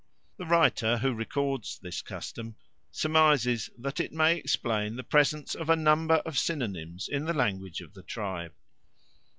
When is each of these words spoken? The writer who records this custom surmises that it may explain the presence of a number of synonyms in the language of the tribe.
The 0.37 0.47
writer 0.47 0.97
who 0.97 1.13
records 1.13 1.77
this 1.77 2.01
custom 2.01 2.55
surmises 2.89 3.69
that 3.77 3.99
it 3.99 4.11
may 4.11 4.35
explain 4.35 4.95
the 4.95 5.03
presence 5.03 5.53
of 5.53 5.69
a 5.69 5.75
number 5.75 6.23
of 6.25 6.39
synonyms 6.39 7.07
in 7.07 7.25
the 7.25 7.35
language 7.35 7.81
of 7.81 7.93
the 7.93 8.01
tribe. 8.01 8.55